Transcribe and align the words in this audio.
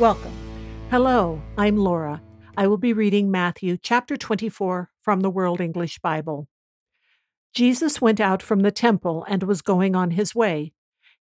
Welcome. 0.00 0.32
Hello, 0.90 1.40
I'm 1.56 1.76
Laura. 1.76 2.20
I 2.56 2.66
will 2.66 2.78
be 2.78 2.92
reading 2.92 3.30
Matthew 3.30 3.76
chapter 3.76 4.16
24 4.16 4.90
from 5.00 5.20
the 5.20 5.30
World 5.30 5.60
English 5.60 6.00
Bible. 6.00 6.48
Jesus 7.54 8.00
went 8.00 8.18
out 8.18 8.42
from 8.42 8.60
the 8.60 8.72
temple 8.72 9.24
and 9.28 9.44
was 9.44 9.62
going 9.62 9.94
on 9.94 10.10
his 10.10 10.34
way. 10.34 10.72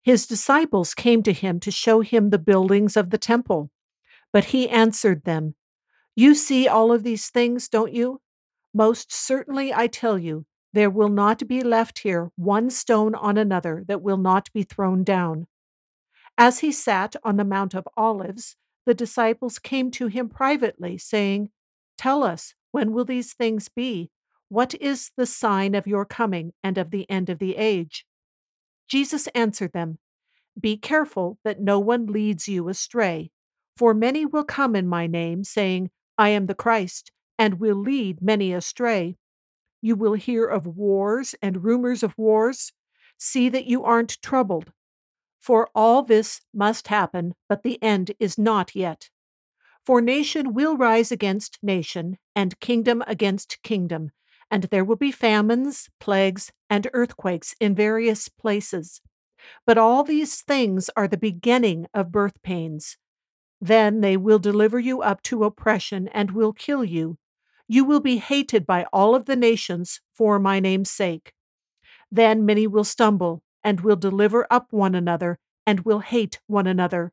His 0.01 0.25
disciples 0.25 0.95
came 0.95 1.21
to 1.21 1.33
him 1.33 1.59
to 1.59 1.69
show 1.69 2.01
him 2.01 2.31
the 2.31 2.39
buildings 2.39 2.97
of 2.97 3.11
the 3.11 3.19
temple. 3.19 3.69
But 4.31 4.45
he 4.45 4.67
answered 4.67 5.23
them, 5.23 5.53
You 6.15 6.33
see 6.33 6.67
all 6.67 6.91
of 6.91 7.03
these 7.03 7.29
things, 7.29 7.69
don't 7.69 7.93
you? 7.93 8.21
Most 8.73 9.13
certainly 9.13 9.71
I 9.71 9.85
tell 9.85 10.17
you, 10.17 10.47
there 10.73 10.89
will 10.89 11.09
not 11.09 11.47
be 11.47 11.61
left 11.61 11.99
here 11.99 12.31
one 12.37 12.71
stone 12.71 13.13
on 13.13 13.37
another 13.37 13.83
that 13.87 14.01
will 14.01 14.17
not 14.17 14.51
be 14.51 14.63
thrown 14.63 15.03
down. 15.03 15.45
As 16.39 16.61
he 16.61 16.71
sat 16.71 17.15
on 17.23 17.37
the 17.37 17.45
Mount 17.45 17.75
of 17.75 17.87
Olives, 17.95 18.55
the 18.85 18.93
disciples 18.93 19.59
came 19.59 19.91
to 19.91 20.07
him 20.07 20.29
privately, 20.29 20.97
saying, 20.97 21.49
Tell 21.97 22.23
us, 22.23 22.53
when 22.71 22.91
will 22.91 23.05
these 23.05 23.33
things 23.33 23.69
be? 23.69 24.09
What 24.49 24.75
is 24.75 25.11
the 25.15 25.25
sign 25.25 25.73
of 25.75 25.87
your 25.87 26.05
coming 26.05 26.53
and 26.63 26.77
of 26.77 26.91
the 26.91 27.09
end 27.09 27.29
of 27.29 27.39
the 27.39 27.55
age? 27.55 28.05
Jesus 28.87 29.27
answered 29.33 29.73
them, 29.73 29.99
Be 30.59 30.77
careful 30.77 31.39
that 31.43 31.61
no 31.61 31.79
one 31.79 32.07
leads 32.07 32.47
you 32.47 32.67
astray, 32.69 33.31
for 33.77 33.93
many 33.93 34.25
will 34.25 34.43
come 34.43 34.75
in 34.75 34.87
my 34.87 35.07
name, 35.07 35.43
saying, 35.43 35.89
I 36.17 36.29
am 36.29 36.45
the 36.45 36.55
Christ, 36.55 37.11
and 37.39 37.59
will 37.59 37.75
lead 37.75 38.21
many 38.21 38.53
astray. 38.53 39.17
You 39.81 39.95
will 39.95 40.13
hear 40.13 40.45
of 40.45 40.67
wars 40.67 41.35
and 41.41 41.63
rumors 41.63 42.03
of 42.03 42.17
wars. 42.17 42.71
See 43.17 43.49
that 43.49 43.65
you 43.65 43.83
aren't 43.83 44.21
troubled 44.21 44.71
for 45.43 45.69
all 45.75 46.03
this 46.03 46.39
must 46.53 46.87
happen, 46.87 47.35
but 47.49 47.63
the 47.63 47.77
end 47.83 48.13
is 48.17 48.37
not 48.37 48.73
yet. 48.73 49.09
For 49.85 49.99
nation 49.99 50.53
will 50.53 50.77
rise 50.77 51.11
against 51.11 51.59
nation, 51.61 52.17
and 52.33 52.57
kingdom 52.61 53.03
against 53.07 53.61
kingdom, 53.61 54.11
and 54.49 54.63
there 54.63 54.85
will 54.85 54.95
be 54.95 55.11
famines, 55.11 55.89
plagues, 55.99 56.53
and 56.69 56.89
earthquakes 56.93 57.55
in 57.59 57.75
various 57.75 58.29
places. 58.29 59.01
But 59.67 59.77
all 59.77 60.05
these 60.05 60.41
things 60.41 60.89
are 60.95 61.09
the 61.09 61.17
beginning 61.17 61.87
of 61.93 62.13
birth 62.13 62.41
pains. 62.41 62.97
Then 63.59 63.99
they 63.99 64.15
will 64.15 64.39
deliver 64.39 64.79
you 64.79 65.01
up 65.01 65.21
to 65.23 65.43
oppression 65.43 66.07
and 66.13 66.31
will 66.31 66.53
kill 66.53 66.85
you. 66.85 67.17
You 67.67 67.83
will 67.83 67.99
be 67.99 68.17
hated 68.17 68.65
by 68.65 68.85
all 68.93 69.13
of 69.13 69.25
the 69.25 69.35
nations 69.35 69.99
for 70.13 70.39
my 70.39 70.61
name's 70.61 70.89
sake. 70.89 71.33
Then 72.09 72.45
many 72.45 72.65
will 72.65 72.85
stumble 72.85 73.43
and 73.63 73.81
will 73.81 73.95
deliver 73.95 74.45
up 74.49 74.67
one 74.71 74.95
another, 74.95 75.39
and 75.65 75.81
will 75.81 75.99
hate 75.99 76.39
one 76.47 76.67
another. 76.67 77.11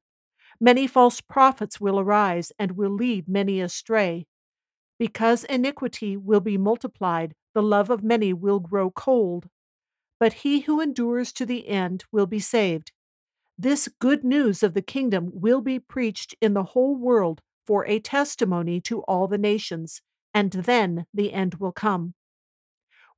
Many 0.61 0.87
false 0.87 1.21
prophets 1.21 1.81
will 1.81 1.99
arise, 1.99 2.53
and 2.59 2.73
will 2.73 2.91
lead 2.91 3.29
many 3.29 3.61
astray. 3.61 4.27
Because 4.99 5.45
iniquity 5.45 6.17
will 6.17 6.41
be 6.41 6.59
multiplied, 6.59 7.35
the 7.55 7.63
love 7.63 7.89
of 7.91 8.03
many 8.03 8.33
will 8.33 8.61
grow 8.61 8.91
cold. 8.91 9.49
But 10.19 10.35
he 10.35 10.61
who 10.61 10.81
endures 10.81 11.33
to 11.33 11.47
the 11.47 11.69
end 11.69 12.05
will 12.13 12.27
be 12.27 12.41
saved. 12.41 12.93
This 13.57 13.89
good 13.99 14.25
news 14.25 14.63
of 14.63 14.75
the 14.75 14.83
kingdom 14.83 15.31
will 15.33 15.61
be 15.61 15.79
preached 15.79 16.35
in 16.41 16.55
the 16.55 16.65
whole 16.65 16.97
world 16.97 17.41
for 17.67 17.87
a 17.87 18.01
testimony 18.01 18.81
to 18.83 19.01
all 19.03 19.29
the 19.29 19.39
nations, 19.39 20.03
and 20.35 20.51
then 20.51 21.07
the 21.15 21.33
end 21.33 21.55
will 21.55 21.73
come. 21.73 22.15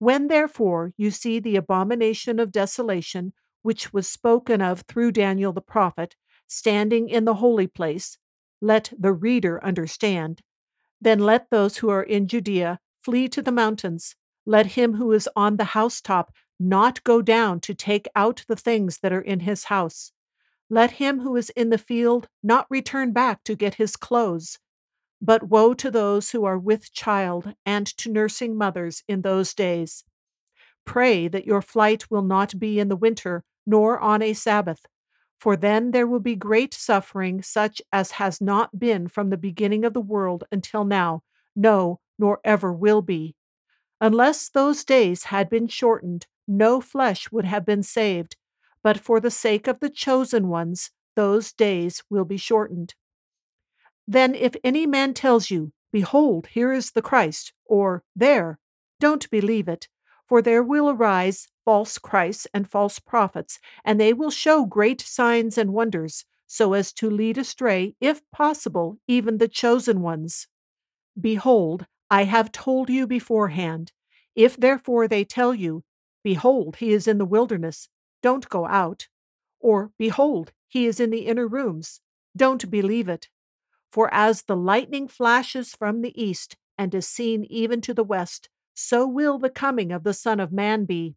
When 0.02 0.26
therefore 0.26 0.92
you 0.96 1.12
see 1.12 1.38
the 1.38 1.54
abomination 1.54 2.40
of 2.40 2.50
desolation, 2.50 3.34
which 3.62 3.92
was 3.92 4.08
spoken 4.08 4.60
of 4.60 4.80
through 4.80 5.12
Daniel 5.12 5.52
the 5.52 5.60
prophet, 5.60 6.16
standing 6.48 7.08
in 7.08 7.24
the 7.24 7.34
holy 7.34 7.68
place, 7.68 8.18
let 8.60 8.92
the 8.98 9.12
reader 9.12 9.62
understand. 9.64 10.42
Then 11.00 11.20
let 11.20 11.50
those 11.50 11.76
who 11.76 11.88
are 11.88 12.02
in 12.02 12.26
Judea 12.26 12.80
flee 13.00 13.28
to 13.28 13.42
the 13.42 13.52
mountains. 13.52 14.16
Let 14.44 14.66
him 14.74 14.94
who 14.94 15.12
is 15.12 15.28
on 15.36 15.56
the 15.56 15.66
housetop 15.66 16.32
not 16.58 17.04
go 17.04 17.22
down 17.22 17.60
to 17.60 17.72
take 17.72 18.08
out 18.16 18.44
the 18.48 18.56
things 18.56 18.98
that 19.02 19.12
are 19.12 19.20
in 19.20 19.38
his 19.38 19.66
house. 19.66 20.10
Let 20.68 20.91
him 20.91 21.20
who 21.20 21.36
is 21.36 21.50
in 21.50 21.70
the 21.70 21.78
field 21.78 22.26
not 22.42 22.66
return 22.68 23.12
back 23.12 23.44
to 23.44 23.54
get 23.54 23.74
his 23.74 23.94
clothes. 23.94 24.58
But 25.22 25.44
woe 25.44 25.72
to 25.75 25.91
those 25.91 26.33
who 26.33 26.44
are 26.44 26.59
with 26.59 26.93
child 26.93 27.55
and 27.65 27.87
to 27.99 28.12
nursing 28.12 28.56
mothers 28.59 29.05
in 29.09 29.22
those 29.22 29.55
days. 29.55 30.05
Pray 30.84 31.28
that 31.28 31.47
your 31.47 31.62
flight 31.62 32.10
will 32.10 32.22
not 32.22 32.59
be 32.59 32.78
in 32.81 32.88
the 32.88 32.97
winter, 32.97 33.44
nor 33.66 33.99
on 34.00 34.22
a 34.22 34.34
Sabbath, 34.34 34.87
for 35.41 35.56
then 35.56 35.93
there 35.93 36.06
will 36.06 36.21
be 36.21 36.37
great 36.37 36.75
suffering, 36.75 37.43
such 37.43 37.83
as 37.93 38.12
has 38.12 38.41
not 38.41 38.78
been 38.78 39.09
from 39.09 39.31
the 39.31 39.37
beginning 39.37 39.84
of 39.84 39.94
the 39.94 40.00
world 40.00 40.44
until 40.53 40.84
now, 40.84 41.22
no, 41.56 42.00
nor 42.19 42.41
ever 42.44 42.72
will 42.72 43.03
be. 43.03 43.34
Unless 44.00 44.50
those 44.50 44.84
days 44.84 45.25
had 45.25 45.49
been 45.49 45.69
shortened, 45.69 46.27
no 46.49 46.81
flesh 46.81 47.33
would 47.33 47.44
have 47.47 47.65
been 47.65 47.83
saved, 47.83 48.37
but 48.83 48.99
for 49.00 49.21
the 49.21 49.31
sake 49.31 49.66
of 49.69 49.81
the 49.81 49.91
chosen 49.91 50.49
ones, 50.49 50.91
those 51.16 51.53
days 51.53 52.03
will 52.10 52.25
be 52.25 52.37
shortened. 52.37 52.94
Then 54.06 54.34
if 54.34 54.56
any 54.64 54.86
man 54.86 55.14
tells 55.14 55.50
you, 55.50 55.72
Behold, 55.92 56.48
here 56.48 56.72
is 56.72 56.92
the 56.92 57.02
Christ, 57.02 57.52
or 57.66 58.02
There, 58.16 58.58
don't 58.98 59.28
believe 59.30 59.68
it, 59.68 59.88
for 60.26 60.40
there 60.40 60.62
will 60.62 60.88
arise 60.88 61.48
false 61.64 61.98
Christs 61.98 62.46
and 62.54 62.68
false 62.68 62.98
prophets, 62.98 63.58
and 63.84 64.00
they 64.00 64.12
will 64.12 64.30
show 64.30 64.64
great 64.64 65.00
signs 65.00 65.58
and 65.58 65.72
wonders, 65.72 66.24
so 66.46 66.72
as 66.72 66.92
to 66.94 67.10
lead 67.10 67.36
astray, 67.38 67.94
if 68.00 68.22
possible, 68.30 68.98
even 69.06 69.38
the 69.38 69.48
chosen 69.48 70.00
ones. 70.00 70.48
Behold, 71.20 71.86
I 72.10 72.24
have 72.24 72.52
told 72.52 72.91
you 72.91 73.06
beforehand. 73.06 73.92
If 74.34 74.56
therefore 74.56 75.08
they 75.08 75.24
tell 75.24 75.54
you, 75.54 75.84
Behold, 76.24 76.76
he 76.76 76.92
is 76.92 77.06
in 77.06 77.18
the 77.18 77.24
wilderness, 77.24 77.88
don't 78.22 78.48
go 78.48 78.66
out. 78.66 79.08
Or, 79.60 79.92
Behold, 79.98 80.52
he 80.68 80.86
is 80.86 81.00
in 81.00 81.10
the 81.10 81.26
inner 81.26 81.46
rooms, 81.46 82.00
don't 82.36 82.70
believe 82.70 83.08
it. 83.08 83.28
For 83.92 84.12
as 84.12 84.42
the 84.42 84.56
lightning 84.56 85.06
flashes 85.06 85.75
from 85.75 86.00
the 86.00 86.20
east 86.20 86.56
and 86.78 86.94
is 86.94 87.06
seen 87.06 87.44
even 87.44 87.80
to 87.82 87.94
the 87.94 88.03
west, 88.03 88.48
so 88.75 89.06
will 89.06 89.38
the 89.38 89.50
coming 89.50 89.92
of 89.92 90.03
the 90.03 90.14
Son 90.14 90.41
of 90.41 90.50
Man 90.50 90.86
be. 90.86 91.14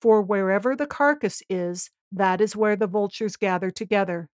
For 0.00 0.22
wherever 0.22 0.74
the 0.74 0.86
carcass 0.86 1.42
is, 1.50 1.90
that 2.10 2.40
is 2.40 2.56
where 2.56 2.76
the 2.76 2.86
vultures 2.86 3.36
gather 3.36 3.70
together. 3.70 4.30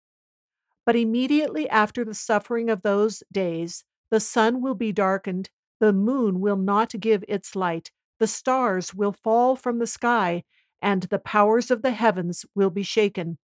But 0.85 0.95
immediately 0.95 1.69
after 1.69 2.03
the 2.03 2.13
suffering 2.13 2.69
of 2.69 2.81
those 2.81 3.23
days, 3.31 3.85
the 4.09 4.19
sun 4.19 4.61
will 4.61 4.75
be 4.75 4.91
darkened, 4.91 5.49
the 5.79 5.93
moon 5.93 6.41
will 6.41 6.57
not 6.57 6.93
give 6.99 7.23
its 7.27 7.55
light, 7.55 7.91
the 8.19 8.27
stars 8.27 8.93
will 8.93 9.13
fall 9.13 9.55
from 9.55 9.79
the 9.79 9.87
sky, 9.87 10.43
and 10.81 11.03
the 11.03 11.19
powers 11.19 11.71
of 11.71 11.81
the 11.81 11.91
heavens 11.91 12.45
will 12.53 12.69
be 12.69 12.83
shaken. 12.83 13.37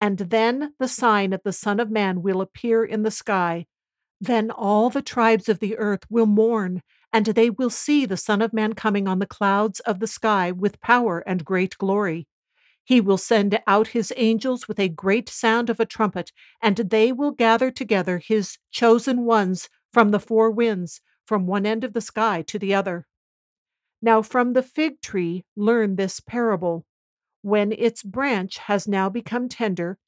And 0.00 0.18
then 0.18 0.74
the 0.78 0.88
sign 0.88 1.32
of 1.32 1.42
the 1.42 1.52
Son 1.52 1.80
of 1.80 1.90
Man 1.90 2.22
will 2.22 2.40
appear 2.40 2.84
in 2.84 3.02
the 3.02 3.10
sky. 3.10 3.66
Then 4.20 4.50
all 4.50 4.90
the 4.90 5.02
tribes 5.02 5.48
of 5.48 5.58
the 5.58 5.76
earth 5.78 6.04
will 6.10 6.26
mourn, 6.26 6.82
and 7.12 7.26
they 7.26 7.50
will 7.50 7.70
see 7.70 8.04
the 8.04 8.16
Son 8.16 8.42
of 8.42 8.52
Man 8.52 8.74
coming 8.74 9.08
on 9.08 9.18
the 9.18 9.26
clouds 9.26 9.80
of 9.80 10.00
the 10.00 10.06
sky 10.06 10.52
with 10.52 10.80
power 10.80 11.20
and 11.20 11.44
great 11.44 11.76
glory. 11.78 12.26
He 12.84 13.00
will 13.00 13.18
send 13.18 13.60
out 13.66 13.88
his 13.88 14.12
angels 14.16 14.66
with 14.66 14.78
a 14.78 14.88
great 14.88 15.28
sound 15.28 15.68
of 15.68 15.78
a 15.78 15.86
trumpet, 15.86 16.32
and 16.62 16.76
they 16.76 17.12
will 17.12 17.32
gather 17.32 17.70
together 17.70 18.18
his 18.18 18.56
chosen 18.70 19.24
ones 19.24 19.68
from 19.92 20.10
the 20.10 20.20
four 20.20 20.50
winds, 20.50 21.00
from 21.26 21.46
one 21.46 21.66
end 21.66 21.84
of 21.84 21.92
the 21.92 22.00
sky 22.00 22.42
to 22.42 22.58
the 22.58 22.74
other. 22.74 23.06
Now, 24.00 24.22
from 24.22 24.52
the 24.54 24.62
fig 24.62 25.00
tree, 25.02 25.44
learn 25.54 25.96
this 25.96 26.20
parable. 26.20 26.86
When 27.42 27.72
its 27.72 28.02
branch 28.02 28.58
has 28.58 28.86
now 28.86 29.08
become 29.08 29.48
tender, 29.48 29.98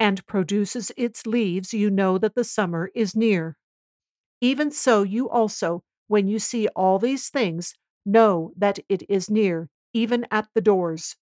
and 0.00 0.26
produces 0.26 0.92
its 0.96 1.26
leaves, 1.26 1.74
you 1.74 1.90
know 1.90 2.18
that 2.18 2.34
the 2.34 2.44
summer 2.44 2.90
is 2.94 3.16
near. 3.16 3.56
Even 4.40 4.70
so, 4.70 5.02
you 5.02 5.28
also, 5.28 5.82
when 6.08 6.28
you 6.28 6.38
see 6.38 6.68
all 6.68 6.98
these 6.98 7.28
things, 7.30 7.74
know 8.04 8.52
that 8.56 8.78
it 8.88 9.02
is 9.08 9.30
near, 9.30 9.70
even 9.92 10.26
at 10.30 10.48
the 10.54 10.60
doors. 10.60 11.16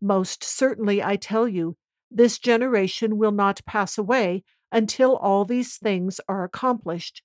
Most 0.00 0.44
certainly, 0.44 1.02
I 1.02 1.16
tell 1.16 1.48
you, 1.48 1.76
this 2.10 2.38
generation 2.38 3.18
will 3.18 3.32
not 3.32 3.64
pass 3.66 3.98
away 3.98 4.44
until 4.72 5.16
all 5.16 5.44
these 5.44 5.76
things 5.78 6.20
are 6.28 6.44
accomplished. 6.44 7.22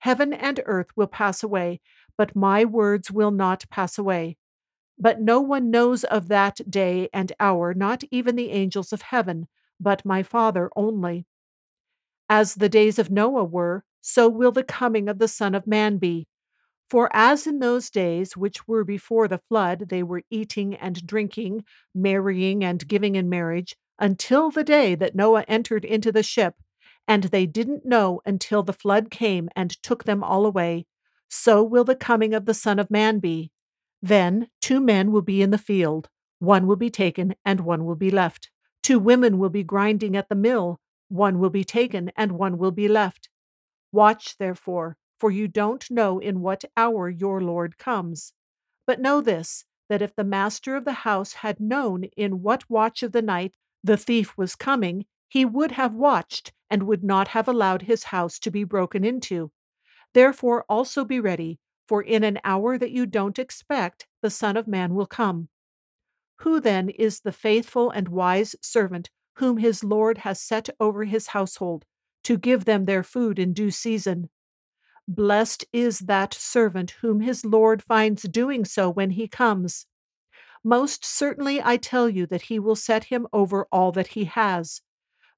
Heaven 0.00 0.32
and 0.32 0.60
earth 0.66 0.88
will 0.96 1.06
pass 1.06 1.42
away, 1.42 1.80
but 2.16 2.36
my 2.36 2.64
words 2.64 3.10
will 3.10 3.30
not 3.30 3.64
pass 3.70 3.98
away. 3.98 4.36
But 5.02 5.20
no 5.20 5.40
one 5.40 5.68
knows 5.68 6.04
of 6.04 6.28
that 6.28 6.60
day 6.70 7.08
and 7.12 7.32
hour, 7.40 7.74
not 7.74 8.04
even 8.12 8.36
the 8.36 8.52
angels 8.52 8.92
of 8.92 9.02
heaven, 9.02 9.48
but 9.80 10.04
my 10.04 10.22
Father 10.22 10.70
only. 10.76 11.26
As 12.28 12.54
the 12.54 12.68
days 12.68 13.00
of 13.00 13.10
Noah 13.10 13.42
were, 13.42 13.82
so 14.00 14.28
will 14.28 14.52
the 14.52 14.62
coming 14.62 15.08
of 15.08 15.18
the 15.18 15.26
Son 15.26 15.56
of 15.56 15.66
Man 15.66 15.98
be. 15.98 16.28
For 16.88 17.10
as 17.12 17.48
in 17.48 17.58
those 17.58 17.90
days 17.90 18.36
which 18.36 18.68
were 18.68 18.84
before 18.84 19.26
the 19.26 19.42
flood, 19.48 19.88
they 19.88 20.04
were 20.04 20.22
eating 20.30 20.76
and 20.76 21.04
drinking, 21.04 21.64
marrying 21.92 22.62
and 22.62 22.86
giving 22.86 23.16
in 23.16 23.28
marriage, 23.28 23.74
until 23.98 24.52
the 24.52 24.62
day 24.62 24.94
that 24.94 25.16
Noah 25.16 25.44
entered 25.48 25.84
into 25.84 26.12
the 26.12 26.22
ship, 26.22 26.54
and 27.08 27.24
they 27.24 27.44
didn't 27.44 27.84
know 27.84 28.20
until 28.24 28.62
the 28.62 28.72
flood 28.72 29.10
came 29.10 29.48
and 29.56 29.82
took 29.82 30.04
them 30.04 30.22
all 30.22 30.46
away, 30.46 30.86
so 31.28 31.60
will 31.64 31.82
the 31.82 31.96
coming 31.96 32.34
of 32.34 32.44
the 32.44 32.54
Son 32.54 32.78
of 32.78 32.88
Man 32.88 33.18
be. 33.18 33.50
Then 34.02 34.48
two 34.60 34.80
men 34.80 35.12
will 35.12 35.22
be 35.22 35.42
in 35.42 35.50
the 35.50 35.58
field, 35.58 36.10
one 36.40 36.66
will 36.66 36.76
be 36.76 36.90
taken 36.90 37.36
and 37.44 37.60
one 37.60 37.84
will 37.84 37.94
be 37.94 38.10
left. 38.10 38.50
Two 38.82 38.98
women 38.98 39.38
will 39.38 39.48
be 39.48 39.62
grinding 39.62 40.16
at 40.16 40.28
the 40.28 40.34
mill, 40.34 40.80
one 41.08 41.38
will 41.38 41.50
be 41.50 41.62
taken 41.62 42.10
and 42.16 42.32
one 42.32 42.58
will 42.58 42.72
be 42.72 42.88
left. 42.88 43.28
Watch, 43.92 44.36
therefore, 44.38 44.96
for 45.20 45.30
you 45.30 45.46
don't 45.46 45.88
know 45.88 46.18
in 46.18 46.40
what 46.40 46.64
hour 46.76 47.08
your 47.08 47.40
Lord 47.40 47.78
comes. 47.78 48.32
But 48.86 49.00
know 49.00 49.20
this 49.20 49.64
that 49.88 50.02
if 50.02 50.16
the 50.16 50.24
master 50.24 50.74
of 50.74 50.84
the 50.84 51.04
house 51.04 51.34
had 51.34 51.60
known 51.60 52.04
in 52.16 52.42
what 52.42 52.68
watch 52.68 53.04
of 53.04 53.12
the 53.12 53.22
night 53.22 53.54
the 53.84 53.96
thief 53.96 54.36
was 54.36 54.56
coming, 54.56 55.06
he 55.28 55.44
would 55.44 55.72
have 55.72 55.94
watched 55.94 56.52
and 56.68 56.82
would 56.84 57.04
not 57.04 57.28
have 57.28 57.46
allowed 57.46 57.82
his 57.82 58.04
house 58.04 58.40
to 58.40 58.50
be 58.50 58.64
broken 58.64 59.04
into. 59.04 59.52
Therefore 60.12 60.64
also 60.68 61.04
be 61.04 61.20
ready, 61.20 61.60
for 61.92 62.00
in 62.00 62.24
an 62.24 62.38
hour 62.42 62.78
that 62.78 62.90
you 62.90 63.04
don't 63.04 63.38
expect, 63.38 64.06
the 64.22 64.30
Son 64.30 64.56
of 64.56 64.66
Man 64.66 64.94
will 64.94 65.04
come. 65.04 65.50
Who 66.36 66.58
then 66.58 66.88
is 66.88 67.20
the 67.20 67.32
faithful 67.32 67.90
and 67.90 68.08
wise 68.08 68.56
servant 68.62 69.10
whom 69.34 69.58
his 69.58 69.84
Lord 69.84 70.16
has 70.16 70.40
set 70.40 70.70
over 70.80 71.04
his 71.04 71.26
household, 71.26 71.84
to 72.24 72.38
give 72.38 72.64
them 72.64 72.86
their 72.86 73.02
food 73.02 73.38
in 73.38 73.52
due 73.52 73.70
season? 73.70 74.30
Blessed 75.06 75.66
is 75.70 75.98
that 75.98 76.32
servant 76.32 76.92
whom 77.02 77.20
his 77.20 77.44
Lord 77.44 77.82
finds 77.82 78.22
doing 78.22 78.64
so 78.64 78.88
when 78.88 79.10
he 79.10 79.28
comes. 79.28 79.84
Most 80.64 81.04
certainly 81.04 81.60
I 81.62 81.76
tell 81.76 82.08
you 82.08 82.24
that 82.28 82.48
he 82.48 82.58
will 82.58 82.74
set 82.74 83.04
him 83.04 83.26
over 83.34 83.66
all 83.70 83.92
that 83.92 84.06
he 84.06 84.24
has. 84.24 84.80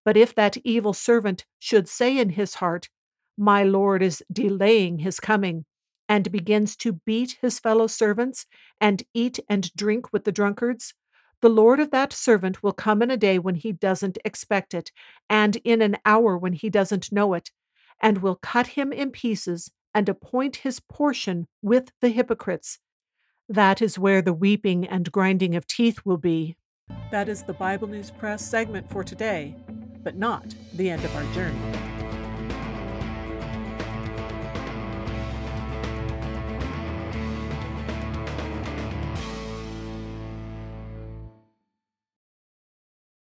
But 0.05 0.17
if 0.17 0.37
that 0.37 0.57
evil 0.59 0.93
servant 0.93 1.47
should 1.59 1.89
say 1.89 2.17
in 2.17 2.29
his 2.29 2.55
heart, 2.55 2.91
My 3.37 3.65
Lord 3.65 4.05
is 4.05 4.23
delaying 4.33 4.99
his 4.99 5.19
coming, 5.19 5.65
and 6.09 6.31
begins 6.31 6.77
to 6.77 6.95
beat 7.07 7.39
his 7.41 7.59
fellow 7.59 7.87
servants 7.87 8.47
and 8.81 9.03
eat 9.15 9.41
and 9.49 9.75
drink 9.75 10.13
with 10.13 10.25
the 10.25 10.33
drunkards, 10.33 10.95
the 11.45 11.49
Lord 11.51 11.79
of 11.79 11.91
that 11.91 12.11
servant 12.13 12.63
will 12.63 12.73
come 12.73 13.03
in 13.03 13.11
a 13.11 13.19
day 13.19 13.39
when 13.39 13.55
he 13.55 13.73
doesn't 13.73 14.17
expect 14.25 14.73
it, 14.73 14.91
and 15.29 15.57
in 15.57 15.83
an 15.83 15.99
hour 16.07 16.39
when 16.39 16.55
he 16.55 16.71
doesn't 16.71 17.13
know 17.13 17.35
it, 17.35 17.51
and 18.01 18.23
will 18.23 18.37
cut 18.37 18.69
him 18.69 18.93
in 18.95 19.11
pieces 19.11 19.71
and 19.95 20.09
appoint 20.09 20.57
his 20.57 20.81
portion 20.81 21.47
with 21.61 21.91
the 22.01 22.09
hypocrites. 22.09 22.79
That 23.47 23.83
is 23.83 23.99
where 23.99 24.23
the 24.23 24.33
weeping 24.33 24.87
and 24.87 25.13
grinding 25.13 25.55
of 25.55 25.67
teeth 25.67 26.01
will 26.05 26.17
be. 26.17 26.57
That 27.11 27.29
is 27.29 27.43
the 27.43 27.53
Bible 27.53 27.89
News 27.89 28.11
Press 28.11 28.43
segment 28.43 28.91
for 28.91 29.05
today, 29.05 29.55
but 30.03 30.17
not 30.17 30.55
the 30.73 30.89
end 30.89 31.05
of 31.05 31.15
our 31.15 31.31
journey. 31.35 31.94